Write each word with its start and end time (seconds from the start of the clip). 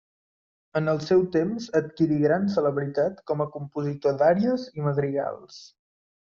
En 0.79 0.87
el 0.93 1.01
seu 1.07 1.21
temps 1.35 1.67
adquirí 1.81 2.17
gran 2.23 2.49
celebritat 2.55 3.21
com 3.33 3.45
a 3.45 3.49
compositor 3.59 4.19
d'àries 4.25 4.69
i 4.81 4.89
madrigals. 4.91 5.65